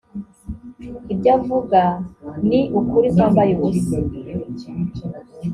ibyo 1.13 1.29
avuga 1.37 1.81
ni 2.47 2.59
ukuri 2.79 3.07
kwambaye 3.15 3.51
ubusa 3.63 3.97